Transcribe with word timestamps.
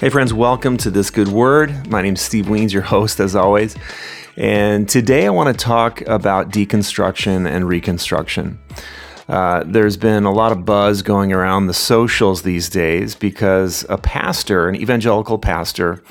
Hey, 0.00 0.08
friends, 0.08 0.32
welcome 0.32 0.78
to 0.78 0.90
This 0.90 1.10
Good 1.10 1.28
Word. 1.28 1.86
My 1.90 2.00
name 2.00 2.14
is 2.14 2.22
Steve 2.22 2.46
Wiens, 2.46 2.72
your 2.72 2.80
host, 2.80 3.20
as 3.20 3.36
always. 3.36 3.76
And 4.34 4.88
today 4.88 5.26
I 5.26 5.28
want 5.28 5.54
to 5.54 5.64
talk 5.64 6.00
about 6.06 6.48
deconstruction 6.48 7.46
and 7.46 7.68
reconstruction. 7.68 8.58
Uh, 9.28 9.62
there's 9.66 9.98
been 9.98 10.24
a 10.24 10.32
lot 10.32 10.52
of 10.52 10.64
buzz 10.64 11.02
going 11.02 11.34
around 11.34 11.66
the 11.66 11.74
socials 11.74 12.40
these 12.40 12.70
days 12.70 13.14
because 13.14 13.84
a 13.90 13.98
pastor, 13.98 14.70
an 14.70 14.74
evangelical 14.74 15.38
pastor 15.38 16.02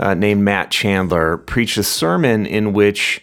uh, 0.00 0.14
named 0.14 0.42
Matt 0.42 0.72
Chandler, 0.72 1.36
preached 1.36 1.78
a 1.78 1.84
sermon 1.84 2.44
in 2.44 2.72
which 2.72 3.22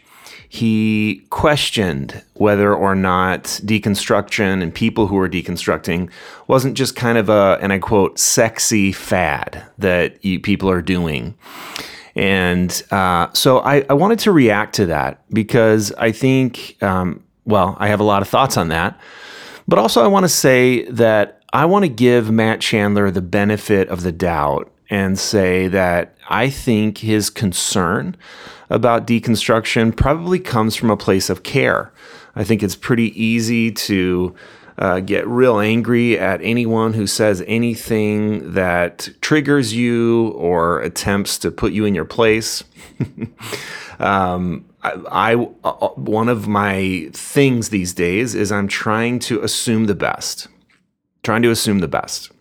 he 0.52 1.28
questioned 1.30 2.24
whether 2.34 2.74
or 2.74 2.96
not 2.96 3.44
deconstruction 3.44 4.64
and 4.64 4.74
people 4.74 5.06
who 5.06 5.16
were 5.16 5.30
deconstructing 5.30 6.10
wasn't 6.48 6.76
just 6.76 6.96
kind 6.96 7.20
of 7.20 7.30
a, 7.30 7.60
and 7.62 7.72
I 7.72 7.78
quote, 7.78 8.18
sexy 8.18 8.92
fad 8.92 9.64
that 9.78 10.20
people 10.24 10.68
are 10.72 10.82
doing. 10.82 11.36
And 12.16 12.82
uh, 12.90 13.28
so 13.34 13.60
I, 13.60 13.86
I, 13.90 13.94
wanted 13.94 14.18
to 14.20 14.32
react 14.32 14.74
to 14.76 14.88
that 14.88 15.24
because 15.32 15.92
I 15.94 16.12
think, 16.12 16.82
um, 16.82 17.24
well, 17.46 17.78
I 17.80 17.88
have 17.90 18.00
a 18.00 18.04
lot 18.04 18.24
of 18.24 18.28
thoughts 18.28 18.58
on 18.58 18.70
that. 18.70 19.00
But 19.68 19.78
also, 19.78 20.04
I 20.04 20.08
want 20.08 20.24
to 20.24 20.30
say 20.30 20.86
that 20.86 21.44
I 21.54 21.66
want 21.66 21.86
to 21.86 21.90
give 21.90 22.32
Matt 22.32 22.60
Chandler 22.60 23.12
the 23.12 23.22
benefit 23.22 23.88
of 23.90 24.02
the 24.02 24.12
doubt 24.12 24.72
and 24.90 25.20
say 25.20 25.68
that 25.68 26.16
I 26.30 26.50
think 26.50 27.00
his 27.00 27.30
concern 27.30 28.16
about 28.70 29.08
deconstruction 29.08 29.96
probably 29.96 30.40
comes 30.40 30.76
from 30.76 30.90
a 30.90 30.98
place 30.98 31.30
of 31.30 31.44
care. 31.44 31.92
I 32.36 32.44
think 32.44 32.64
it's 32.64 32.76
pretty 32.76 33.22
easy 33.22 33.72
to 33.72 34.36
uh, 34.78 35.02
get 35.02 35.28
real 35.28 35.60
angry 35.60 36.18
at 36.18 36.42
anyone 36.42 36.94
who 36.94 37.06
says 37.06 37.44
anything 37.48 38.54
that 38.54 39.10
triggers 39.22 39.74
you 39.74 40.30
or 40.30 40.80
attempts 40.80 41.38
to 41.40 41.52
put 41.52 41.74
you 41.74 41.86
in 41.86 41.94
your 41.94 42.06
place. 42.06 42.64
um, 44.00 44.66
I, 44.82 44.94
I 45.12 45.36
uh, 45.66 45.90
one 45.90 46.30
of 46.30 46.48
my 46.48 47.10
things 47.12 47.70
these 47.70 47.94
days 47.94 48.36
is 48.36 48.52
I'm 48.52 48.70
trying 48.70 49.20
to 49.20 49.42
assume 49.42 49.86
the 49.86 49.96
best, 49.96 50.48
trying 51.24 51.42
to 51.42 51.52
assume 51.52 51.80
the 51.80 51.90
best. 51.90 52.32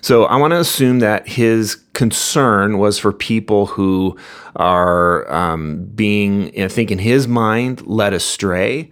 So 0.00 0.24
I 0.24 0.36
want 0.36 0.52
to 0.52 0.60
assume 0.60 1.00
that 1.00 1.26
his 1.28 1.76
concern 1.94 2.78
was 2.78 2.98
for 2.98 3.12
people 3.12 3.66
who 3.66 4.16
are 4.54 5.30
um, 5.32 5.84
being, 5.94 6.52
I 6.60 6.68
think, 6.68 6.90
in 6.90 6.98
his 6.98 7.26
mind, 7.26 7.86
led 7.86 8.12
astray, 8.12 8.90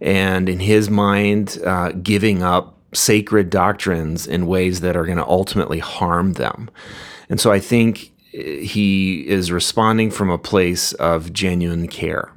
and 0.00 0.48
in 0.48 0.58
his 0.58 0.90
mind, 0.90 1.58
uh, 1.64 1.92
giving 1.92 2.42
up 2.42 2.76
sacred 2.94 3.50
doctrines 3.50 4.26
in 4.26 4.46
ways 4.46 4.80
that 4.80 4.96
are 4.96 5.04
going 5.04 5.18
to 5.18 5.26
ultimately 5.26 5.78
harm 5.78 6.34
them. 6.34 6.70
And 7.28 7.40
so 7.40 7.52
I 7.52 7.60
think 7.60 8.12
eh, 8.34 8.60
he 8.60 9.26
is 9.26 9.52
responding 9.52 10.10
from 10.10 10.30
a 10.30 10.38
place 10.38 10.92
of 10.94 11.32
genuine 11.32 11.88
care. 11.88 12.32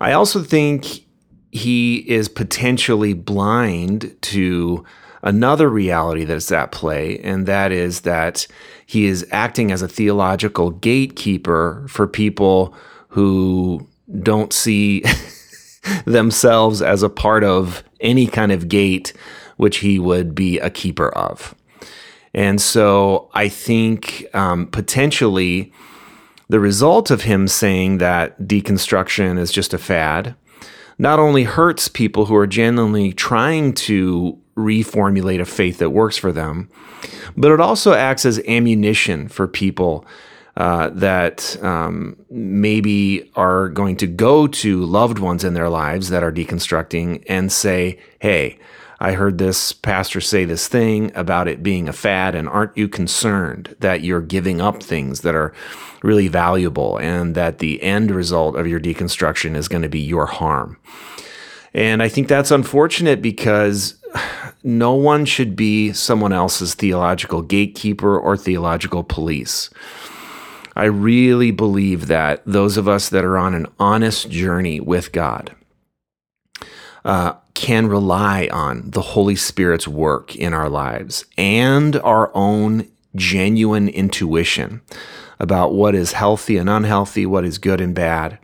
I 0.00 0.12
also 0.12 0.42
think 0.42 1.04
he 1.50 1.96
is 2.08 2.28
potentially 2.28 3.14
blind 3.14 4.16
to 4.20 4.84
another 5.22 5.68
reality 5.68 6.24
that 6.24 6.36
is 6.36 6.52
at 6.52 6.72
play, 6.72 7.18
and 7.20 7.46
that 7.46 7.72
is 7.72 8.02
that 8.02 8.46
he 8.86 9.06
is 9.06 9.26
acting 9.30 9.70
as 9.70 9.82
a 9.82 9.88
theological 9.88 10.70
gatekeeper 10.70 11.84
for 11.88 12.06
people 12.06 12.74
who 13.08 13.86
don't 14.22 14.52
see 14.52 15.02
themselves 16.04 16.82
as 16.82 17.02
a 17.02 17.08
part 17.08 17.44
of 17.44 17.82
any 18.00 18.26
kind 18.26 18.52
of 18.52 18.68
gate 18.68 19.12
which 19.56 19.78
he 19.78 19.98
would 19.98 20.34
be 20.34 20.58
a 20.60 20.70
keeper 20.70 21.08
of. 21.10 21.54
And 22.32 22.60
so 22.60 23.30
I 23.34 23.48
think 23.48 24.26
um, 24.34 24.66
potentially 24.68 25.72
the 26.48 26.60
result 26.60 27.10
of 27.10 27.22
him 27.22 27.48
saying 27.48 27.98
that 27.98 28.40
deconstruction 28.42 29.38
is 29.38 29.50
just 29.50 29.74
a 29.74 29.78
fad 29.78 30.34
not 30.98 31.18
only 31.20 31.44
hurts 31.44 31.88
people 31.88 32.26
who 32.26 32.34
are 32.34 32.46
genuinely 32.46 33.12
trying 33.12 33.72
to 33.72 34.38
reformulate 34.58 35.40
a 35.40 35.44
faith 35.44 35.78
that 35.78 35.90
works 35.90 36.16
for 36.16 36.32
them, 36.32 36.68
but 37.36 37.52
it 37.52 37.60
also 37.60 37.94
acts 37.94 38.26
as 38.26 38.40
ammunition 38.40 39.28
for 39.28 39.46
people 39.46 40.04
uh, 40.56 40.90
that 40.90 41.56
um, 41.62 42.16
maybe 42.28 43.30
are 43.36 43.68
going 43.68 43.96
to 43.96 44.08
go 44.08 44.48
to 44.48 44.84
loved 44.84 45.20
ones 45.20 45.44
in 45.44 45.54
their 45.54 45.68
lives 45.68 46.08
that 46.08 46.24
are 46.24 46.32
deconstructing 46.32 47.22
and 47.28 47.52
say, 47.52 47.96
hey, 48.18 48.58
I 48.98 49.12
heard 49.12 49.38
this 49.38 49.72
pastor 49.72 50.20
say 50.20 50.44
this 50.44 50.66
thing 50.66 51.12
about 51.14 51.46
it 51.46 51.62
being 51.62 51.88
a 51.88 51.92
fad, 51.92 52.34
and 52.34 52.48
aren't 52.48 52.76
you 52.76 52.88
concerned 52.88 53.76
that 53.78 54.02
you're 54.02 54.20
giving 54.20 54.60
up 54.60 54.82
things 54.82 55.20
that 55.20 55.36
are 55.36 55.54
really 56.02 56.26
valuable 56.26 56.98
and 56.98 57.36
that 57.36 57.58
the 57.60 57.80
end 57.80 58.10
result 58.10 58.56
of 58.56 58.66
your 58.66 58.80
deconstruction 58.80 59.54
is 59.54 59.68
going 59.68 59.82
to 59.82 59.88
be 59.88 60.00
your 60.00 60.26
harm? 60.26 60.76
And 61.72 62.02
I 62.02 62.08
think 62.08 62.26
that's 62.26 62.50
unfortunate 62.50 63.22
because 63.22 63.94
no 64.62 64.94
one 64.94 65.24
should 65.24 65.56
be 65.56 65.92
someone 65.92 66.32
else's 66.32 66.74
theological 66.74 67.42
gatekeeper 67.42 68.18
or 68.18 68.36
theological 68.36 69.04
police. 69.04 69.70
I 70.74 70.84
really 70.84 71.50
believe 71.50 72.06
that 72.06 72.42
those 72.46 72.76
of 72.76 72.86
us 72.86 73.08
that 73.08 73.24
are 73.24 73.36
on 73.36 73.54
an 73.54 73.66
honest 73.80 74.30
journey 74.30 74.80
with 74.80 75.12
God 75.12 75.54
uh, 77.04 77.34
can 77.54 77.88
rely 77.88 78.48
on 78.52 78.90
the 78.90 79.00
Holy 79.00 79.34
Spirit's 79.34 79.88
work 79.88 80.36
in 80.36 80.54
our 80.54 80.68
lives 80.68 81.24
and 81.36 81.96
our 81.96 82.30
own 82.34 82.86
genuine 83.16 83.88
intuition 83.88 84.80
about 85.40 85.74
what 85.74 85.94
is 85.94 86.12
healthy 86.12 86.56
and 86.56 86.68
unhealthy, 86.68 87.26
what 87.26 87.44
is 87.44 87.58
good 87.58 87.80
and 87.80 87.94
bad 87.94 88.38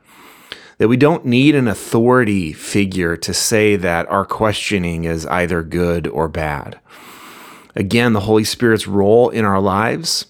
that 0.79 0.89
we 0.89 0.97
don't 0.97 1.25
need 1.25 1.55
an 1.55 1.69
authority 1.69 2.53
figure 2.53 3.17
to 3.17 3.33
say 3.33 3.77
that 3.77 4.09
our 4.09 4.25
questioning 4.25 5.05
is 5.05 5.27
either 5.27 5.62
good 5.62 6.07
or 6.07 6.29
bad. 6.29 6.81
Again, 7.77 8.12
the 8.12 8.21
Holy 8.21 8.45
Spirit's 8.45 8.87
role 8.87 9.31
in 9.31 9.45
our 9.45 9.61
lives, 9.61 10.27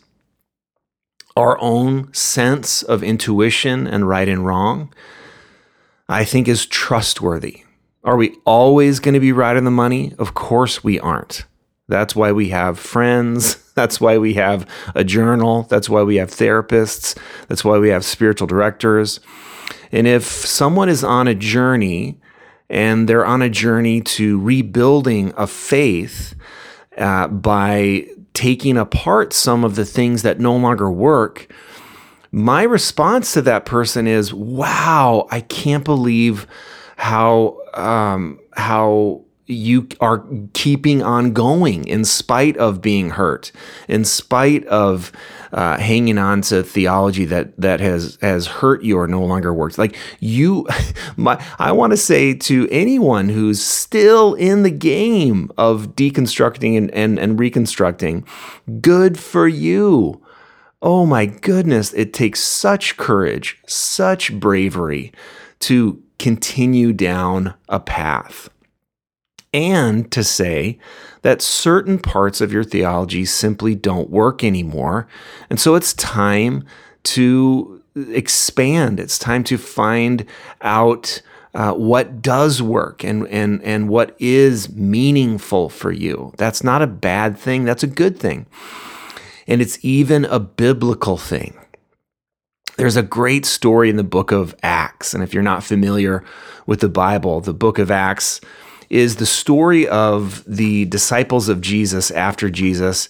our 1.37 1.61
own 1.61 2.13
sense 2.15 2.83
of 2.83 3.03
intuition 3.03 3.87
and 3.87 4.09
right 4.09 4.29
and 4.29 4.47
wrong, 4.47 4.93
I 6.09 6.25
think 6.25 6.49
is 6.49 6.67
trustworthy. 6.67 7.65
Are 8.03 8.17
we 8.17 8.37
always 8.45 9.01
going 9.01 9.15
to 9.15 9.21
be 9.21 9.33
right 9.33 9.57
on 9.57 9.65
the 9.65 9.71
money? 9.71 10.13
Of 10.19 10.35
course 10.35 10.85
we 10.85 11.01
aren't. 11.01 11.47
That's 11.89 12.15
why 12.15 12.33
we 12.33 12.51
have 12.51 12.79
friends. 12.79 13.57
That's 13.75 14.01
why 14.01 14.19
we 14.19 14.35
have 14.35 14.69
a 14.95 15.05
journal. 15.05 15.65
That's 15.65 15.89
why 15.89 16.03
we 16.03 16.17
have 16.17 16.31
therapists. 16.31 17.19
That's 17.49 17.65
why 17.65 17.79
we 17.79 17.89
have 17.89 18.05
spiritual 18.05 18.47
directors. 18.47 19.21
And 19.93 20.07
if 20.07 20.25
someone 20.25 20.89
is 20.89 21.05
on 21.05 21.29
a 21.29 21.35
journey 21.35 22.19
and 22.69 23.09
they're 23.09 23.27
on 23.27 23.43
a 23.43 23.51
journey 23.51 24.01
to 24.01 24.41
rebuilding 24.41 25.33
a 25.37 25.47
faith 25.47 26.35
uh, 26.97 27.29
by 27.29 28.07
taking 28.33 28.77
apart 28.77 29.33
some 29.33 29.65
of 29.65 29.77
the 29.77 29.85
things 29.85 30.23
that 30.23 30.41
no 30.41 30.57
longer 30.57 30.91
work, 30.91 31.53
my 32.33 32.63
response 32.63 33.33
to 33.35 33.43
that 33.43 33.65
person 33.65 34.07
is, 34.07 34.35
"Wow, 34.35 35.29
I 35.31 35.41
can't 35.41 35.85
believe 35.85 36.47
how 36.97 37.59
um, 37.75 38.41
how 38.57 39.24
you 39.47 39.87
are 40.01 40.25
keeping 40.55 41.03
on 41.03 41.33
going 41.33 41.87
in 41.87 42.05
spite 42.05 42.57
of 42.57 42.81
being 42.81 43.11
hurt, 43.11 43.53
in 43.89 44.05
spite 44.05 44.65
of 44.67 45.13
uh, 45.53 45.79
hanging 45.79 46.17
on 46.17 46.41
to 46.41 46.63
theology 46.63 47.27
that 47.27 47.57
that 47.61 47.81
has 47.81 48.19
has 48.23 48.47
hurt 48.47 48.83
you 48.83 48.99
or 48.99 49.07
no 49.07 49.23
longer 49.23 49.53
works. 49.53 49.77
Like 49.77 49.97
you, 50.19 50.67
my, 51.17 51.45
I 51.59 51.73
want 51.73 51.93
to 51.93 51.97
say 51.97 52.35
to 52.35 52.69
anyone 52.71 53.29
who's 53.29 53.63
still 53.63 54.35
in 54.35 54.63
the 54.63 54.71
game 54.71 55.51
of 55.59 55.95
deconstructing 55.95 56.77
and, 56.79 56.91
and, 56.93 57.19
and 57.19 57.39
reconstructing, 57.39 58.27
good 58.81 59.19
for 59.19 59.47
you. 59.47 60.21
Oh 60.81 61.07
my 61.07 61.27
goodness, 61.27 61.93
it 61.95 62.13
takes 62.13 62.41
such 62.41 62.97
courage, 62.97 63.59
such 63.67 64.39
bravery 64.39 65.13
to 65.61 66.03
continue 66.19 66.93
down 66.93 67.55
a 67.69 67.81
path 67.81 68.49
and 69.55 70.11
to 70.13 70.23
say 70.23 70.79
that 71.23 71.41
certain 71.41 71.99
parts 71.99 72.43
of 72.43 72.53
your 72.53 72.65
theology 72.65 73.25
simply 73.25 73.75
don't 73.75 74.11
work 74.11 74.45
anymore. 74.45 75.09
And 75.49 75.59
so 75.59 75.75
it's 75.77 75.95
time 75.95 76.65
to 77.05 77.83
expand, 77.95 79.01
it's 79.01 79.19
time 79.19 79.45
to 79.45 79.57
find 79.57 80.27
out. 80.61 81.23
Uh, 81.57 81.73
what 81.73 82.21
does 82.21 82.61
work 82.61 83.05
and, 83.05 83.29
and, 83.29 83.63
and 83.63 83.89
what 83.89 84.17
is 84.19 84.75
meaningful 84.75 85.69
for 85.69 85.93
you. 85.93 86.33
That's 86.37 86.65
not 86.65 86.83
a 86.83 86.89
bad 86.89 87.39
thing, 87.39 87.65
that's 87.65 87.85
a 87.85 87.87
good 87.87 88.19
thing. 88.19 88.47
And 89.47 89.63
it's 89.63 89.79
even 89.81 90.25
a 90.25 90.41
biblical 90.41 91.17
thing. 91.17 91.57
There's 92.77 92.97
a 92.97 93.03
great 93.03 93.47
story 93.47 93.89
in 93.89 93.95
the 93.95 94.03
book 94.03 94.33
of 94.33 94.57
Acts. 94.65 95.15
And 95.15 95.23
if 95.23 95.33
you're 95.33 95.45
not 95.45 95.63
familiar 95.63 96.25
with 96.67 96.81
the 96.81 96.89
Bible, 96.89 97.41
the 97.41 97.55
book 97.55 97.79
of 97.79 97.89
Acts 97.89 98.41
is 98.95 99.17
the 99.17 99.27
story 99.27 99.89
of 99.89 100.45
the 100.47 100.85
disciples 100.85 101.49
of 101.49 101.61
Jesus 101.61 102.13
after 102.13 102.49
Jesus 102.49 103.09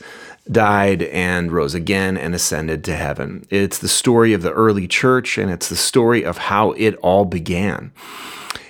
died 0.51 1.03
and 1.03 1.53
rose 1.53 1.75
again 1.75 2.17
and 2.17 2.35
ascended 2.35 2.83
to 2.85 2.97
heaven. 2.97 3.45
It's 3.51 3.81
the 3.81 3.89
story 3.89 4.33
of 4.33 4.41
the 4.41 4.53
early 4.53 4.89
church 4.89 5.37
and 5.37 5.51
it's 5.51 5.69
the 5.69 5.77
story 5.77 6.25
of 6.25 6.39
how 6.39 6.73
it 6.73 6.97
all 7.03 7.27
began. 7.27 7.93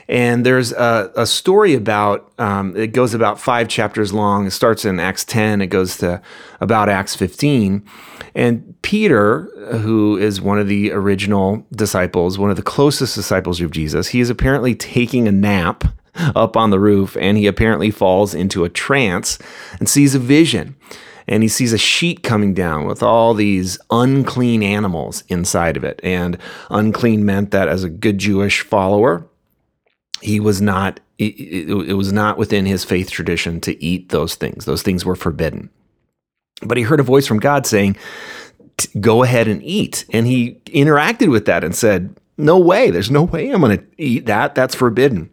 And 0.09 0.45
there's 0.45 0.73
a, 0.73 1.13
a 1.15 1.25
story 1.25 1.75
about, 1.75 2.33
um, 2.39 2.77
it 2.77 2.89
goes 2.89 3.15
about 3.15 3.39
five 3.39 3.69
chapters 3.69 4.13
long. 4.13 4.47
It 4.47 4.51
starts 4.51 4.85
in 4.85 4.99
Acts 4.99 5.25
10, 5.25 5.63
it 5.63 5.69
goes 5.69 5.99
to 5.99 6.21
about 6.61 6.89
Acts 6.89 7.15
15. 7.15 7.85
And 8.35 8.75
Peter, 8.83 9.45
who 9.79 10.17
is 10.17 10.41
one 10.41 10.59
of 10.59 10.67
the 10.67 10.91
original 10.91 11.65
disciples, 11.71 12.41
one 12.41 12.51
of 12.51 12.57
the 12.57 12.63
closest 12.63 13.15
disciples 13.15 13.61
of 13.61 13.71
Jesus, 13.71 14.09
he 14.09 14.19
is 14.19 14.31
apparently 14.31 14.75
taking 14.75 15.29
a 15.29 15.33
nap 15.33 15.85
up 16.35 16.57
on 16.57 16.71
the 16.71 16.81
roof 16.81 17.17
and 17.21 17.37
he 17.37 17.47
apparently 17.47 17.91
falls 17.91 18.35
into 18.35 18.65
a 18.65 18.69
trance 18.69 19.39
and 19.79 19.89
sees 19.89 20.15
a 20.15 20.19
vision 20.19 20.77
and 21.27 21.43
he 21.43 21.49
sees 21.49 21.73
a 21.73 21.79
sheet 21.79 22.23
coming 22.23 22.55
down 22.55 22.87
with 22.87 23.03
all 23.03 23.35
these 23.35 23.79
unclean 23.91 24.63
animals 24.63 25.25
inside 25.29 25.77
of 25.77 25.85
it. 25.85 26.01
And 26.03 26.39
unclean 26.71 27.25
meant 27.25 27.51
that 27.51 27.69
as 27.69 27.85
a 27.85 27.89
good 27.89 28.19
Jewish 28.19 28.61
follower, 28.61 29.27
he 30.21 30.41
was 30.41 30.61
not 30.61 31.01
it, 31.17 31.97
was 31.97 32.13
not 32.13 32.39
within 32.39 32.67
his 32.67 32.85
faith 32.85 33.09
tradition 33.09 33.61
to 33.61 33.83
eat 33.83 34.09
those 34.09 34.35
things. 34.35 34.65
Those 34.65 34.83
things 34.83 35.05
were 35.05 35.15
forbidden. 35.15 35.71
But 36.63 36.77
he 36.77 36.83
heard 36.83 36.99
a 36.99 37.05
voice 37.05 37.27
from 37.27 37.39
God 37.39 37.67
saying, 37.67 37.97
"Go 39.01 39.23
ahead 39.23 39.47
and 39.47 39.63
eat." 39.63 40.05
And 40.13 40.27
he 40.27 40.61
interacted 40.67 41.31
with 41.31 41.45
that 41.47 41.63
and 41.63 41.75
said, 41.75 42.17
"No 42.37 42.59
way. 42.59 42.91
There's 42.91 43.13
no 43.13 43.23
way 43.23 43.51
I'm 43.51 43.61
going 43.61 43.79
to 43.79 43.85
eat 43.97 44.27
that. 44.27 44.55
That's 44.57 44.75
forbidden." 44.75 45.31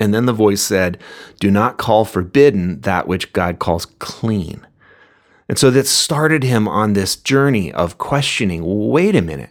And 0.00 0.12
then 0.12 0.26
the 0.26 0.32
voice 0.32 0.62
said, 0.62 0.98
"Do 1.38 1.50
not 1.50 1.78
call 1.78 2.04
forbidden 2.04 2.80
that 2.80 3.06
which 3.06 3.32
God 3.32 3.58
calls 3.58 3.86
clean." 3.98 4.66
And 5.48 5.58
so 5.58 5.70
that 5.70 5.86
started 5.86 6.44
him 6.44 6.66
on 6.66 6.92
this 6.92 7.14
journey 7.14 7.72
of 7.72 7.98
questioning 7.98 8.62
wait 8.64 9.14
a 9.14 9.22
minute, 9.22 9.50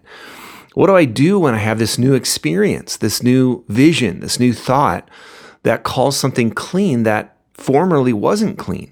what 0.73 0.88
do 0.88 0.95
I 0.95 1.05
do 1.05 1.39
when 1.39 1.53
I 1.53 1.59
have 1.59 1.79
this 1.79 1.97
new 1.97 2.13
experience, 2.13 2.97
this 2.97 3.21
new 3.21 3.63
vision, 3.67 4.19
this 4.19 4.39
new 4.39 4.53
thought 4.53 5.09
that 5.63 5.83
calls 5.83 6.17
something 6.17 6.49
clean 6.49 7.03
that 7.03 7.38
formerly 7.53 8.13
wasn't 8.13 8.57
clean? 8.57 8.91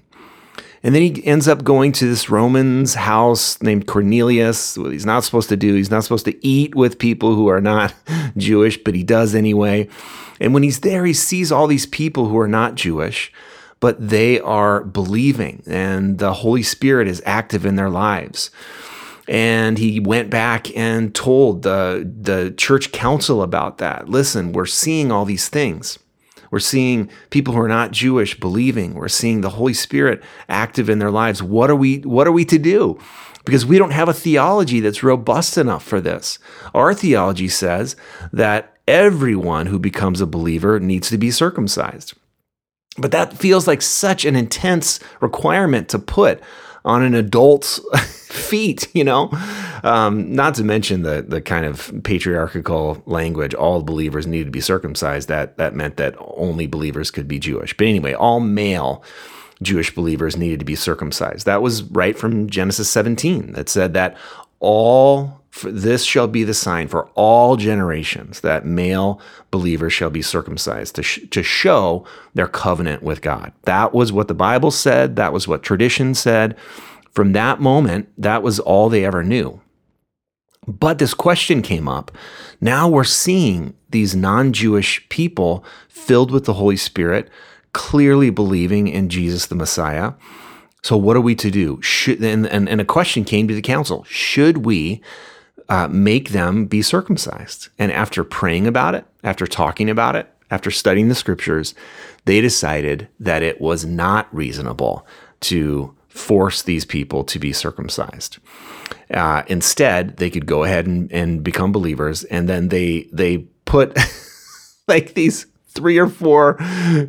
And 0.82 0.94
then 0.94 1.02
he 1.02 1.26
ends 1.26 1.46
up 1.46 1.62
going 1.62 1.92
to 1.92 2.06
this 2.06 2.30
Roman's 2.30 2.94
house 2.94 3.60
named 3.60 3.86
Cornelius. 3.86 4.78
What 4.78 4.92
he's 4.92 5.04
not 5.04 5.24
supposed 5.24 5.50
to 5.50 5.56
do, 5.56 5.74
he's 5.74 5.90
not 5.90 6.04
supposed 6.04 6.24
to 6.24 6.46
eat 6.46 6.74
with 6.74 6.98
people 6.98 7.34
who 7.34 7.48
are 7.48 7.60
not 7.60 7.94
Jewish, 8.36 8.78
but 8.78 8.94
he 8.94 9.02
does 9.02 9.34
anyway. 9.34 9.88
And 10.40 10.54
when 10.54 10.62
he's 10.62 10.80
there, 10.80 11.04
he 11.04 11.12
sees 11.12 11.52
all 11.52 11.66
these 11.66 11.86
people 11.86 12.28
who 12.28 12.38
are 12.38 12.48
not 12.48 12.76
Jewish 12.76 13.30
but 13.80 14.08
they 14.08 14.38
are 14.40 14.84
believing 14.84 15.62
and 15.66 16.18
the 16.18 16.34
Holy 16.34 16.62
Spirit 16.62 17.08
is 17.08 17.22
active 17.26 17.66
in 17.66 17.76
their 17.76 17.90
lives. 17.90 18.50
And 19.26 19.78
he 19.78 20.00
went 20.00 20.28
back 20.28 20.74
and 20.76 21.14
told 21.14 21.62
the, 21.62 22.08
the 22.20 22.52
church 22.56 22.92
council 22.92 23.42
about 23.42 23.78
that. 23.78 24.08
Listen, 24.08 24.52
we're 24.52 24.66
seeing 24.66 25.10
all 25.10 25.24
these 25.24 25.48
things. 25.48 25.98
We're 26.50 26.58
seeing 26.58 27.10
people 27.30 27.54
who 27.54 27.60
are 27.60 27.68
not 27.68 27.92
Jewish 27.92 28.38
believing. 28.38 28.94
We're 28.94 29.08
seeing 29.08 29.40
the 29.40 29.50
Holy 29.50 29.74
Spirit 29.74 30.22
active 30.48 30.90
in 30.90 30.98
their 30.98 31.10
lives. 31.10 31.42
What 31.42 31.70
are 31.70 31.76
we 31.76 31.98
what 31.98 32.26
are 32.26 32.32
we 32.32 32.44
to 32.46 32.58
do? 32.58 32.98
Because 33.44 33.64
we 33.64 33.78
don't 33.78 33.92
have 33.92 34.08
a 34.08 34.14
theology 34.14 34.80
that's 34.80 35.02
robust 35.02 35.56
enough 35.56 35.82
for 35.82 36.00
this. 36.00 36.38
Our 36.74 36.92
theology 36.92 37.48
says 37.48 37.96
that 38.32 38.76
everyone 38.86 39.66
who 39.66 39.78
becomes 39.78 40.20
a 40.20 40.26
believer 40.26 40.78
needs 40.78 41.08
to 41.10 41.18
be 41.18 41.30
circumcised. 41.30 42.14
But 42.98 43.12
that 43.12 43.32
feels 43.32 43.66
like 43.66 43.82
such 43.82 44.24
an 44.24 44.36
intense 44.36 45.00
requirement 45.20 45.88
to 45.90 45.98
put 45.98 46.40
on 46.84 47.02
an 47.02 47.14
adult's 47.14 47.80
feet, 48.28 48.88
you 48.94 49.04
know? 49.04 49.30
Um, 49.82 50.34
not 50.34 50.54
to 50.56 50.64
mention 50.64 51.02
the 51.02 51.22
the 51.22 51.40
kind 51.40 51.64
of 51.64 51.92
patriarchal 52.04 53.02
language, 53.06 53.54
all 53.54 53.82
believers 53.82 54.26
needed 54.26 54.46
to 54.46 54.50
be 54.50 54.60
circumcised. 54.60 55.28
That 55.28 55.56
that 55.56 55.74
meant 55.74 55.96
that 55.96 56.14
only 56.18 56.66
believers 56.66 57.10
could 57.10 57.26
be 57.26 57.38
Jewish. 57.38 57.76
But 57.76 57.86
anyway, 57.86 58.12
all 58.12 58.40
male 58.40 59.02
Jewish 59.62 59.94
believers 59.94 60.36
needed 60.36 60.58
to 60.60 60.64
be 60.64 60.74
circumcised. 60.74 61.46
That 61.46 61.62
was 61.62 61.82
right 61.84 62.18
from 62.18 62.48
Genesis 62.48 62.90
17 62.90 63.52
that 63.52 63.68
said 63.68 63.94
that 63.94 64.16
all 64.58 65.39
for 65.50 65.72
this 65.72 66.04
shall 66.04 66.28
be 66.28 66.44
the 66.44 66.54
sign 66.54 66.86
for 66.86 67.08
all 67.14 67.56
generations 67.56 68.40
that 68.40 68.64
male 68.64 69.20
believers 69.50 69.92
shall 69.92 70.10
be 70.10 70.22
circumcised 70.22 70.94
to, 70.94 71.02
sh- 71.02 71.20
to 71.30 71.42
show 71.42 72.06
their 72.34 72.46
covenant 72.46 73.02
with 73.02 73.20
God. 73.20 73.52
That 73.64 73.92
was 73.92 74.12
what 74.12 74.28
the 74.28 74.34
Bible 74.34 74.70
said. 74.70 75.16
That 75.16 75.32
was 75.32 75.48
what 75.48 75.62
tradition 75.62 76.14
said. 76.14 76.56
From 77.10 77.32
that 77.32 77.60
moment, 77.60 78.08
that 78.16 78.42
was 78.42 78.60
all 78.60 78.88
they 78.88 79.04
ever 79.04 79.24
knew. 79.24 79.60
But 80.68 80.98
this 80.98 81.14
question 81.14 81.62
came 81.62 81.88
up. 81.88 82.12
Now 82.60 82.88
we're 82.88 83.02
seeing 83.02 83.74
these 83.90 84.14
non 84.14 84.52
Jewish 84.52 85.06
people 85.08 85.64
filled 85.88 86.30
with 86.30 86.44
the 86.44 86.54
Holy 86.54 86.76
Spirit, 86.76 87.28
clearly 87.72 88.30
believing 88.30 88.86
in 88.86 89.08
Jesus 89.08 89.46
the 89.46 89.56
Messiah. 89.56 90.12
So, 90.82 90.96
what 90.96 91.16
are 91.16 91.20
we 91.20 91.34
to 91.36 91.50
do? 91.50 91.80
Should, 91.82 92.22
and, 92.22 92.46
and, 92.46 92.68
and 92.68 92.80
a 92.80 92.84
question 92.84 93.24
came 93.24 93.48
to 93.48 93.54
the 93.54 93.62
council 93.62 94.04
Should 94.04 94.58
we 94.58 95.02
uh, 95.70 95.86
make 95.88 96.30
them 96.30 96.66
be 96.66 96.82
circumcised. 96.82 97.68
And 97.78 97.92
after 97.92 98.24
praying 98.24 98.66
about 98.66 98.96
it, 98.96 99.06
after 99.22 99.46
talking 99.46 99.88
about 99.88 100.16
it, 100.16 100.28
after 100.50 100.70
studying 100.70 101.08
the 101.08 101.14
scriptures, 101.14 101.74
they 102.24 102.40
decided 102.40 103.06
that 103.20 103.44
it 103.44 103.60
was 103.60 103.84
not 103.84 104.32
reasonable 104.34 105.06
to 105.42 105.94
force 106.08 106.62
these 106.62 106.84
people 106.84 107.22
to 107.22 107.38
be 107.38 107.52
circumcised. 107.52 108.38
Uh, 109.14 109.44
instead, 109.46 110.16
they 110.16 110.28
could 110.28 110.44
go 110.44 110.64
ahead 110.64 110.88
and, 110.88 111.10
and 111.12 111.44
become 111.44 111.70
believers, 111.70 112.24
and 112.24 112.48
then 112.48 112.68
they 112.68 113.08
they 113.12 113.38
put 113.64 113.96
like 114.88 115.14
these 115.14 115.46
three 115.68 115.98
or 115.98 116.08
four 116.08 116.58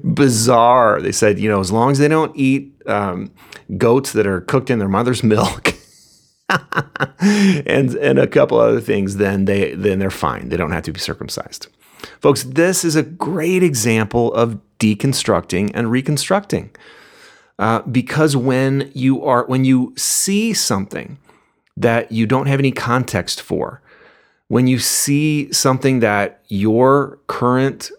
bizarre. 0.04 1.02
They 1.02 1.12
said, 1.12 1.40
you 1.40 1.50
know, 1.50 1.60
as 1.60 1.72
long 1.72 1.92
as 1.92 1.98
they 1.98 2.08
don't 2.08 2.36
eat 2.38 2.74
um, 2.86 3.32
goats 3.76 4.14
that 4.14 4.28
are 4.28 4.42
cooked 4.42 4.70
in 4.70 4.78
their 4.78 4.88
mother's 4.88 5.24
milk 5.36 5.74
and 7.20 7.96
and 7.96 8.20
a 8.20 8.28
couple 8.28 8.60
other 8.60 8.82
things, 8.82 9.18
then 9.18 9.46
they 9.46 9.74
then 9.74 10.00
they're 10.00 10.12
fine. 10.12 10.50
They 10.50 10.58
don't 10.58 10.72
have 10.72 10.84
to 10.84 10.92
be 10.92 11.00
circumcised. 11.00 11.68
Folks, 12.20 12.44
this 12.44 12.84
is 12.84 12.96
a 12.96 13.04
great 13.04 13.64
example 13.64 14.34
of 14.34 14.60
deconstructing 14.80 15.72
and 15.74 15.92
reconstructing. 15.92 16.72
Uh, 17.60 17.82
because 17.84 18.36
when 18.36 18.92
you 18.94 19.24
are 19.24 19.46
when 19.46 19.66
you 19.66 19.94
see 19.96 20.54
something 20.54 21.18
that 21.78 22.12
you 22.12 22.26
don't 22.26 22.48
have 22.48 22.60
any 22.60 22.72
context 22.72 23.42
for, 23.42 23.82
when 24.48 24.68
you 24.68 24.80
see 24.80 25.52
something 25.54 26.00
that 26.00 26.44
your 26.48 27.20
current 27.28 27.92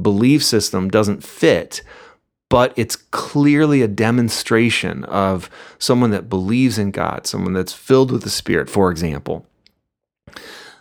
belief 0.00 0.42
system 0.42 0.88
doesn't 0.88 1.22
fit, 1.22 1.82
but 2.48 2.72
it's 2.76 2.96
clearly 2.96 3.82
a 3.82 3.88
demonstration 3.88 5.04
of 5.04 5.50
someone 5.78 6.10
that 6.10 6.28
believes 6.28 6.78
in 6.78 6.90
God, 6.90 7.26
someone 7.26 7.52
that's 7.52 7.72
filled 7.72 8.12
with 8.12 8.22
the 8.22 8.30
Spirit, 8.30 8.68
for 8.68 8.90
example, 8.90 9.46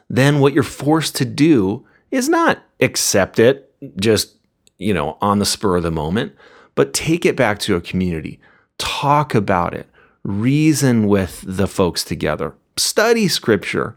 then 0.09 0.39
what 0.39 0.53
you're 0.53 0.63
forced 0.63 1.15
to 1.15 1.25
do 1.25 1.85
is 2.11 2.29
not 2.29 2.63
accept 2.79 3.39
it 3.39 3.73
just, 3.97 4.35
you 4.77 4.93
know, 4.93 5.17
on 5.21 5.39
the 5.39 5.45
spur 5.45 5.77
of 5.77 5.83
the 5.83 5.91
moment, 5.91 6.33
but 6.75 6.93
take 6.93 7.25
it 7.25 7.35
back 7.35 7.59
to 7.59 7.75
a 7.75 7.81
community, 7.81 8.39
talk 8.77 9.33
about 9.33 9.73
it, 9.73 9.87
reason 10.23 11.07
with 11.07 11.43
the 11.45 11.67
folks 11.67 12.03
together, 12.03 12.53
study 12.77 13.27
scripture, 13.27 13.95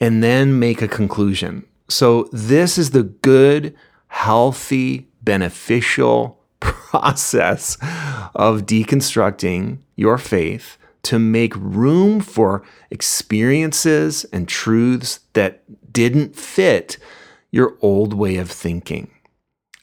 and 0.00 0.22
then 0.22 0.58
make 0.58 0.82
a 0.82 0.88
conclusion. 0.88 1.64
So, 1.88 2.28
this 2.32 2.78
is 2.78 2.90
the 2.90 3.02
good, 3.02 3.74
healthy, 4.08 5.08
beneficial 5.22 6.39
process 6.90 7.76
of 8.34 8.66
deconstructing 8.66 9.78
your 9.94 10.18
faith 10.18 10.76
to 11.02 11.20
make 11.20 11.54
room 11.56 12.20
for 12.20 12.64
experiences 12.90 14.24
and 14.32 14.48
truths 14.48 15.20
that 15.34 15.62
didn't 15.92 16.34
fit 16.34 16.98
your 17.52 17.76
old 17.80 18.12
way 18.12 18.36
of 18.36 18.50
thinking. 18.50 19.08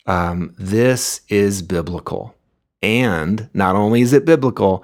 Um, 0.06 0.54
this 0.58 1.22
is 1.30 1.62
biblical. 1.62 2.36
And 2.82 3.50
not 3.54 3.78
only 3.78 4.02
is 4.02 4.12
it 4.12 4.26
biblical, 4.26 4.84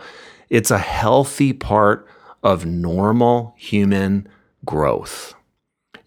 it's 0.49 0.71
a 0.71 0.77
healthy 0.77 1.51
part 1.51 2.07
of 2.41 2.65
normal 2.65 3.53
human 3.57 4.29
growth. 4.63 5.33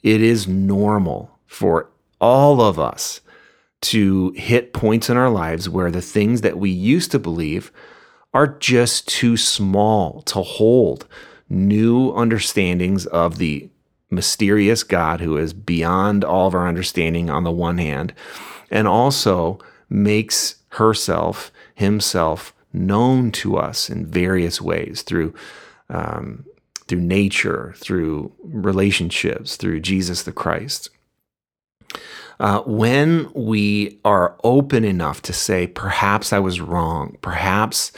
It 0.03 0.23
is 0.23 0.49
normal 0.49 1.39
for 1.47 1.91
all 2.21 2.63
of 2.63 2.79
us 2.79 3.21
to 3.83 4.31
hit 4.33 4.73
points 4.73 5.11
in 5.11 5.17
our 5.17 5.31
lives 5.31 5.69
where 5.69 5.91
the 5.91 6.03
things 6.03 6.41
that 6.41 6.59
we 6.59 6.71
used 6.71 7.11
to 7.11 7.19
believe 7.19 7.71
are 8.33 8.47
just 8.47 9.09
too 9.09 9.37
small 9.37 10.23
to 10.23 10.43
hold 10.43 11.07
new 11.49 12.13
understandings 12.15 13.07
of 13.07 13.39
the 13.39 13.71
mysterious 14.11 14.83
God 14.83 15.21
who 15.21 15.37
is 15.37 15.53
beyond 15.53 16.25
all 16.25 16.49
of 16.49 16.55
our 16.55 16.69
understanding 16.69 17.31
on 17.31 17.45
the 17.45 17.51
one 17.51 17.79
hand, 17.79 18.13
and 18.71 18.87
also 18.89 19.59
makes 19.89 20.57
herself, 20.71 21.53
himself 21.75 22.55
known 22.73 23.31
to 23.33 23.57
us 23.57 23.89
in 23.89 24.07
various 24.07 24.61
ways 24.61 25.03
through 25.03 25.35
um, 25.89 26.45
through 26.89 27.01
nature, 27.01 27.75
through 27.79 28.33
relationships, 28.43 29.57
through 29.57 29.81
Jesus 29.81 30.23
the 30.23 30.33
Christ. 30.33 30.91
Uh, 32.39 32.61
when 32.63 33.31
we 33.35 33.99
are 34.05 34.37
open 34.45 34.85
enough 34.85 35.23
to 35.23 35.33
say, 35.33 35.67
perhaps 35.67 36.33
I 36.33 36.39
was 36.39 36.61
wrong, 36.61 37.17
perhaps 37.23 37.93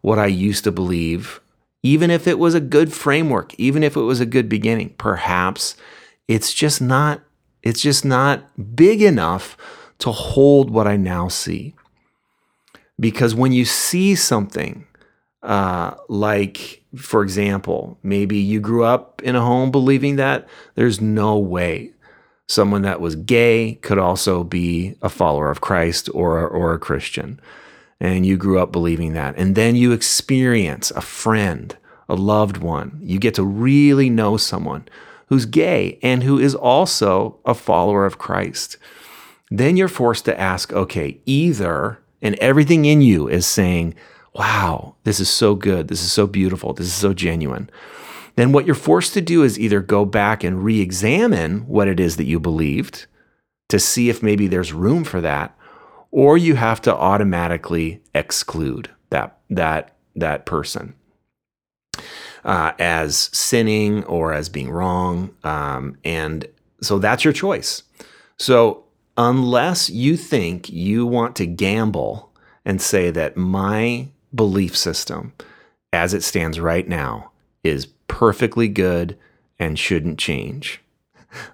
what 0.00 0.18
I 0.18 0.26
used 0.26 0.64
to 0.64 0.72
believe, 0.72 1.40
even 1.82 2.10
if 2.10 2.26
it 2.26 2.38
was 2.38 2.54
a 2.54 2.60
good 2.60 2.92
framework, 2.92 3.54
even 3.58 3.82
if 3.82 3.96
it 3.96 4.02
was 4.02 4.20
a 4.20 4.26
good 4.26 4.48
beginning, 4.48 4.90
perhaps 4.98 5.76
it's 6.28 6.52
just 6.52 6.80
not 6.80 7.22
it's 7.62 7.82
just 7.82 8.04
not 8.04 8.44
big 8.74 9.02
enough 9.02 9.56
to 9.98 10.10
hold 10.12 10.70
what 10.70 10.86
I 10.86 10.96
now 10.96 11.28
see. 11.28 11.74
Because 12.98 13.34
when 13.34 13.52
you 13.52 13.64
see 13.66 14.14
something 14.14 14.86
uh, 15.42 15.94
like, 16.08 16.82
for 16.96 17.22
example, 17.22 17.98
maybe 18.02 18.38
you 18.38 18.60
grew 18.60 18.84
up 18.84 19.22
in 19.22 19.36
a 19.36 19.40
home 19.40 19.70
believing 19.70 20.16
that 20.16 20.48
there's 20.74 21.00
no 21.00 21.38
way 21.38 21.92
someone 22.50 22.82
that 22.82 23.00
was 23.00 23.14
gay 23.14 23.78
could 23.80 23.98
also 23.98 24.42
be 24.42 24.96
a 25.02 25.08
follower 25.08 25.50
of 25.50 25.60
Christ 25.60 26.10
or, 26.12 26.48
or 26.48 26.74
a 26.74 26.80
Christian. 26.80 27.40
And 28.00 28.26
you 28.26 28.36
grew 28.36 28.58
up 28.58 28.72
believing 28.72 29.12
that. 29.12 29.36
And 29.36 29.54
then 29.54 29.76
you 29.76 29.92
experience 29.92 30.90
a 30.90 31.00
friend, 31.00 31.76
a 32.08 32.16
loved 32.16 32.56
one. 32.56 32.98
You 33.02 33.20
get 33.20 33.34
to 33.34 33.44
really 33.44 34.10
know 34.10 34.36
someone 34.36 34.88
who's 35.26 35.46
gay 35.46 36.00
and 36.02 36.24
who 36.24 36.40
is 36.40 36.56
also 36.56 37.38
a 37.44 37.54
follower 37.54 38.04
of 38.04 38.18
Christ. 38.18 38.76
Then 39.48 39.76
you're 39.76 39.86
forced 39.86 40.24
to 40.24 40.40
ask, 40.40 40.72
okay, 40.72 41.20
either, 41.26 42.00
and 42.20 42.34
everything 42.36 42.84
in 42.84 43.00
you 43.00 43.28
is 43.28 43.46
saying, 43.46 43.94
wow, 44.34 44.96
this 45.04 45.20
is 45.20 45.28
so 45.28 45.54
good. 45.54 45.86
This 45.86 46.02
is 46.02 46.12
so 46.12 46.26
beautiful. 46.26 46.72
This 46.72 46.86
is 46.86 46.94
so 46.94 47.14
genuine. 47.14 47.70
Then 48.36 48.52
what 48.52 48.66
you're 48.66 48.74
forced 48.74 49.14
to 49.14 49.20
do 49.20 49.42
is 49.42 49.58
either 49.58 49.80
go 49.80 50.04
back 50.04 50.44
and 50.44 50.64
re 50.64 50.80
examine 50.80 51.66
what 51.66 51.88
it 51.88 52.00
is 52.00 52.16
that 52.16 52.24
you 52.24 52.40
believed 52.40 53.06
to 53.68 53.78
see 53.78 54.08
if 54.08 54.22
maybe 54.22 54.46
there's 54.46 54.72
room 54.72 55.04
for 55.04 55.20
that, 55.20 55.56
or 56.10 56.36
you 56.36 56.56
have 56.56 56.80
to 56.82 56.94
automatically 56.94 58.02
exclude 58.14 58.90
that, 59.10 59.38
that, 59.48 59.96
that 60.16 60.46
person. 60.46 60.94
Uh, 62.44 62.72
as 62.78 63.28
sinning 63.32 64.02
or 64.04 64.32
as 64.32 64.48
being 64.48 64.70
wrong. 64.70 65.34
Um, 65.44 65.98
and 66.04 66.46
so 66.80 66.98
that's 66.98 67.22
your 67.22 67.34
choice. 67.34 67.82
So, 68.38 68.84
unless 69.18 69.90
you 69.90 70.16
think 70.16 70.70
you 70.70 71.04
want 71.04 71.36
to 71.36 71.46
gamble 71.46 72.32
and 72.64 72.80
say 72.80 73.10
that 73.10 73.36
my 73.36 74.08
belief 74.34 74.74
system 74.74 75.34
as 75.92 76.14
it 76.14 76.22
stands 76.22 76.58
right 76.58 76.88
now 76.88 77.30
is 77.62 77.86
perfectly 78.10 78.66
good 78.66 79.16
and 79.56 79.78
shouldn't 79.78 80.18
change. 80.18 80.80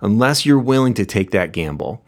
Unless 0.00 0.46
you're 0.46 0.58
willing 0.58 0.94
to 0.94 1.04
take 1.04 1.30
that 1.30 1.52
gamble, 1.52 2.02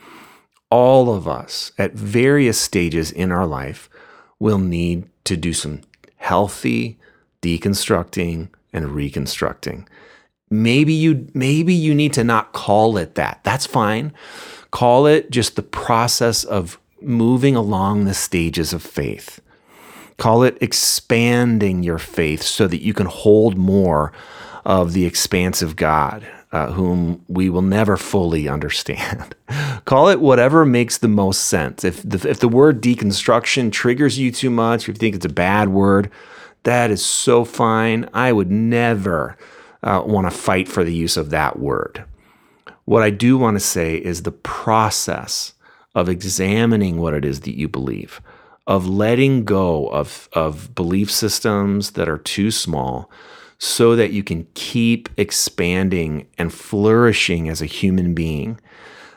all 0.71 1.14
of 1.14 1.28
us 1.28 1.71
at 1.76 1.93
various 1.93 2.59
stages 2.59 3.12
in 3.12 3.31
our 3.31 3.47
life 3.47 3.90
will 4.38 4.59
need 4.59 5.05
to 5.25 5.37
do 5.37 5.52
some 5.52 5.83
healthy 6.17 6.99
deconstructing 7.43 8.49
and 8.73 8.90
reconstructing. 8.93 9.87
Maybe 10.50 10.95
you 10.95 11.28
maybe 11.35 11.75
you 11.75 11.95
need 11.95 12.14
to 12.14 12.25
not 12.25 12.55
call 12.55 12.97
it 12.97 13.17
that. 13.17 13.40
That's 13.45 13.67
fine. 13.67 14.14
Call 14.71 15.07
it 15.07 15.31
just 15.31 15.57
the 15.57 15.62
process 15.62 16.43
of 16.43 16.78
moving 17.02 17.55
along 17.55 18.05
the 18.05 18.14
stages 18.14 18.73
of 18.73 18.83
faith. 18.83 19.40
Call 20.19 20.43
it 20.43 20.59
expanding 20.61 21.85
your 21.85 21.99
faith 21.99 22.43
so 22.43 22.67
that 22.67 22.83
you 22.83 22.93
can 22.93 23.07
hold 23.07 23.57
more 23.57 24.13
of 24.65 24.93
the 24.93 25.07
expansive 25.07 25.77
God, 25.77 26.27
uh, 26.51 26.73
whom 26.73 27.25
we 27.29 27.49
will 27.49 27.63
never 27.63 27.97
fully 27.97 28.49
understand. 28.49 29.37
Call 29.85 30.09
it 30.09 30.21
whatever 30.21 30.67
makes 30.67 30.99
the 30.99 31.09
most 31.09 31.45
sense. 31.45 31.85
If 31.85 32.03
the, 32.03 32.29
if 32.29 32.41
the 32.41 32.49
word 32.49 32.83
deconstruction 32.83 33.71
triggers 33.71 34.19
you 34.19 34.33
too 34.33 34.51
much, 34.51 34.83
if 34.83 34.89
you 34.89 34.95
think 34.95 35.15
it's 35.15 35.25
a 35.25 35.31
bad 35.31 35.69
word, 35.69 36.11
that 36.65 36.91
is 36.91 37.05
so 37.05 37.45
fine. 37.45 38.11
I 38.13 38.33
would 38.33 38.51
never 38.51 39.39
uh, 39.85 40.03
want 40.05 40.29
to 40.29 40.37
fight 40.37 40.67
for 40.67 40.83
the 40.83 40.95
use 40.95 41.17
of 41.17 41.31
that 41.31 41.61
word. 41.61 42.05
What 42.87 43.05
I 43.05 43.11
do 43.11 43.39
want 43.39 43.55
to 43.55 43.61
say 43.61 43.97
is 43.97 44.23
the 44.23 44.33
process 44.33 45.53
of 45.95 46.09
examining 46.09 46.99
what 46.99 47.15
it 47.15 47.25
is 47.25 47.41
that 47.41 47.57
you 47.57 47.69
believe 47.69 48.21
of 48.69 48.87
letting 48.87 49.45
go 49.45 49.89
of, 49.89 50.29
of 50.35 50.75
belief 50.75 51.11
systems 51.11 51.93
that 51.93 52.09
are 52.09 52.19
too 52.19 52.51
small 52.51 53.11
so 53.59 53.97
that 53.97 54.13
you 54.13 54.23
can 54.23 54.47
keep 54.53 55.09
expanding 55.17 56.29
and 56.37 56.53
flourishing 56.53 57.49
as 57.49 57.63
a 57.63 57.67
human 57.67 58.13
being 58.15 58.61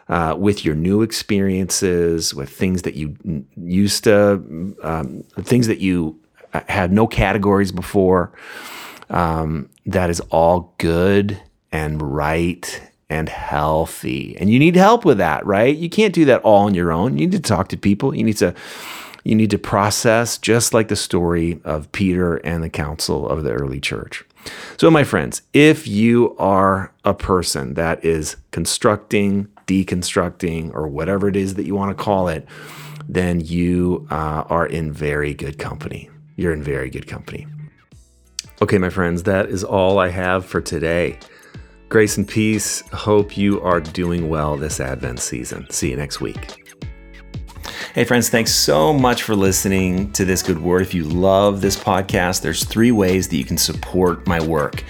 uh, 0.07 0.35
with 0.37 0.63
your 0.65 0.73
new 0.73 1.01
experiences, 1.01 2.33
with 2.33 2.49
things 2.49 2.83
that 2.83 2.95
you 2.95 3.15
used 3.57 4.05
to, 4.05 4.73
um, 4.83 5.23
things 5.41 5.67
that 5.67 5.79
you 5.79 6.17
uh, 6.53 6.61
had 6.69 6.91
no 6.91 7.05
categories 7.05 7.73
before. 7.73 8.31
Um, 9.09 9.69
that 9.85 10.09
is 10.09 10.21
all 10.31 10.73
good 10.77 11.41
and 11.73 12.01
right 12.01 12.81
and 13.09 13.27
healthy. 13.27 14.37
And 14.37 14.49
you 14.49 14.59
need 14.59 14.77
help 14.77 15.03
with 15.03 15.17
that, 15.17 15.45
right? 15.45 15.75
You 15.75 15.89
can't 15.89 16.13
do 16.13 16.23
that 16.25 16.41
all 16.43 16.65
on 16.65 16.73
your 16.73 16.93
own. 16.93 17.17
You 17.17 17.27
need 17.27 17.33
to 17.33 17.41
talk 17.41 17.67
to 17.69 17.77
people. 17.77 18.15
You 18.15 18.23
need 18.23 18.37
to 18.37 18.55
you 19.23 19.35
need 19.35 19.51
to 19.51 19.57
process, 19.57 20.37
just 20.37 20.73
like 20.73 20.87
the 20.87 20.95
story 20.95 21.61
of 21.63 21.91
Peter 21.91 22.37
and 22.37 22.63
the 22.63 22.69
council 22.69 23.27
of 23.27 23.43
the 23.43 23.51
early 23.51 23.79
church. 23.79 24.23
So, 24.77 24.89
my 24.89 25.03
friends, 25.03 25.41
if 25.53 25.87
you 25.87 26.35
are 26.37 26.91
a 27.05 27.13
person 27.13 27.75
that 27.75 28.03
is 28.03 28.37
constructing, 28.51 29.47
deconstructing, 29.67 30.73
or 30.73 30.87
whatever 30.87 31.27
it 31.27 31.35
is 31.35 31.55
that 31.55 31.65
you 31.65 31.75
want 31.75 31.95
to 31.95 32.03
call 32.03 32.27
it, 32.27 32.47
then 33.07 33.39
you 33.41 34.07
uh, 34.09 34.43
are 34.47 34.65
in 34.65 34.91
very 34.91 35.33
good 35.33 35.59
company. 35.59 36.09
You're 36.35 36.53
in 36.53 36.63
very 36.63 36.89
good 36.89 37.07
company. 37.07 37.45
Okay, 38.61 38.77
my 38.77 38.89
friends, 38.89 39.23
that 39.23 39.49
is 39.49 39.63
all 39.63 39.99
I 39.99 40.09
have 40.09 40.45
for 40.45 40.61
today. 40.61 41.19
Grace 41.89 42.15
and 42.17 42.27
peace. 42.27 42.81
Hope 42.91 43.35
you 43.35 43.61
are 43.61 43.81
doing 43.81 44.29
well 44.29 44.55
this 44.55 44.79
Advent 44.79 45.19
season. 45.19 45.69
See 45.69 45.89
you 45.89 45.97
next 45.97 46.21
week. 46.21 46.60
Hey, 47.93 48.05
friends, 48.05 48.29
thanks 48.29 48.55
so 48.55 48.93
much 48.93 49.23
for 49.23 49.35
listening 49.35 50.13
to 50.13 50.23
This 50.23 50.41
Good 50.41 50.59
Word. 50.59 50.81
If 50.81 50.93
you 50.93 51.03
love 51.03 51.59
this 51.59 51.75
podcast, 51.75 52.41
there's 52.41 52.63
three 52.63 52.93
ways 52.93 53.27
that 53.27 53.35
you 53.35 53.43
can 53.43 53.57
support 53.57 54.25
my 54.25 54.41
work. 54.41 54.85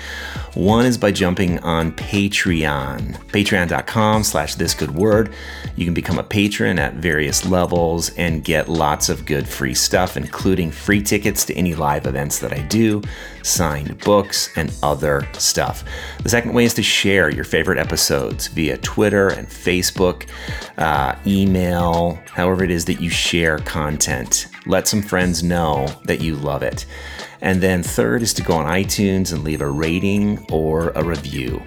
One 0.53 0.85
is 0.85 0.97
by 0.97 1.13
jumping 1.13 1.59
on 1.59 1.93
Patreon, 1.93 3.15
patreon.com 3.27 4.23
slash 4.25 4.55
this 4.55 4.73
good 4.73 4.91
word. 4.91 5.33
You 5.77 5.85
can 5.85 5.93
become 5.93 6.19
a 6.19 6.23
patron 6.23 6.77
at 6.77 6.95
various 6.95 7.45
levels 7.45 8.09
and 8.17 8.43
get 8.43 8.67
lots 8.67 9.07
of 9.07 9.25
good 9.25 9.47
free 9.47 9.73
stuff, 9.73 10.17
including 10.17 10.69
free 10.69 11.01
tickets 11.01 11.45
to 11.45 11.53
any 11.53 11.73
live 11.73 12.05
events 12.05 12.39
that 12.39 12.51
I 12.51 12.63
do, 12.63 13.01
signed 13.43 13.97
books, 13.99 14.49
and 14.57 14.73
other 14.83 15.25
stuff. 15.33 15.85
The 16.21 16.29
second 16.29 16.53
way 16.53 16.65
is 16.65 16.73
to 16.73 16.83
share 16.83 17.29
your 17.29 17.45
favorite 17.45 17.79
episodes 17.79 18.47
via 18.47 18.77
Twitter 18.79 19.29
and 19.29 19.47
Facebook, 19.47 20.27
uh, 20.77 21.15
email, 21.25 22.19
however 22.31 22.65
it 22.65 22.71
is 22.71 22.83
that 22.85 22.99
you 22.99 23.09
share 23.09 23.59
content. 23.59 24.47
Let 24.65 24.85
some 24.85 25.01
friends 25.01 25.43
know 25.43 25.87
that 26.03 26.19
you 26.19 26.35
love 26.35 26.61
it. 26.61 26.85
And 27.41 27.61
then 27.61 27.81
third 27.83 28.21
is 28.21 28.33
to 28.35 28.43
go 28.43 28.53
on 28.53 28.65
iTunes 28.65 29.33
and 29.33 29.43
leave 29.43 29.61
a 29.61 29.69
rating 29.69 30.45
or 30.51 30.89
a 30.91 31.03
review. 31.03 31.61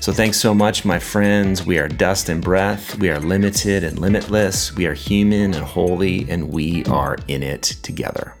So 0.00 0.12
thanks 0.12 0.38
so 0.38 0.54
much, 0.54 0.84
my 0.84 0.98
friends. 0.98 1.64
We 1.64 1.78
are 1.78 1.88
dust 1.88 2.28
and 2.28 2.42
breath. 2.42 2.98
We 2.98 3.10
are 3.10 3.20
limited 3.20 3.84
and 3.84 3.98
limitless. 3.98 4.74
We 4.74 4.86
are 4.86 4.94
human 4.94 5.54
and 5.54 5.64
holy, 5.64 6.28
and 6.30 6.50
we 6.50 6.84
are 6.86 7.18
in 7.28 7.42
it 7.42 7.62
together. 7.62 8.34